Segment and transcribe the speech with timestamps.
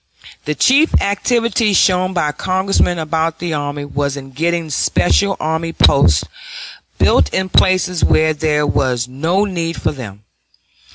[0.45, 6.23] The chief activity shown by Congressmen about the army was in getting special army posts
[6.97, 10.23] built in places where there was no need for them.